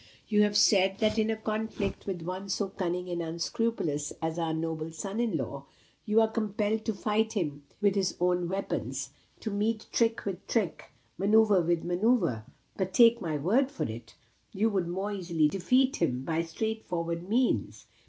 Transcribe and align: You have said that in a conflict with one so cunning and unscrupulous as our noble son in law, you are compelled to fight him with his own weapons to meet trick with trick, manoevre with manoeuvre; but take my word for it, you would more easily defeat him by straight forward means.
You 0.27 0.41
have 0.41 0.57
said 0.57 0.97
that 0.97 1.19
in 1.19 1.29
a 1.29 1.35
conflict 1.35 2.07
with 2.07 2.23
one 2.23 2.49
so 2.49 2.69
cunning 2.69 3.07
and 3.07 3.21
unscrupulous 3.21 4.11
as 4.19 4.39
our 4.39 4.51
noble 4.51 4.91
son 4.91 5.19
in 5.19 5.37
law, 5.37 5.67
you 6.05 6.19
are 6.19 6.27
compelled 6.27 6.85
to 6.85 6.93
fight 6.95 7.33
him 7.33 7.61
with 7.81 7.93
his 7.93 8.17
own 8.19 8.49
weapons 8.49 9.11
to 9.41 9.51
meet 9.51 9.85
trick 9.91 10.25
with 10.25 10.47
trick, 10.47 10.85
manoevre 11.19 11.61
with 11.61 11.83
manoeuvre; 11.83 12.43
but 12.75 12.95
take 12.95 13.21
my 13.21 13.37
word 13.37 13.69
for 13.69 13.83
it, 13.85 14.15
you 14.51 14.71
would 14.71 14.87
more 14.87 15.11
easily 15.13 15.47
defeat 15.47 15.97
him 15.97 16.23
by 16.23 16.41
straight 16.41 16.83
forward 16.83 17.29
means. 17.29 17.85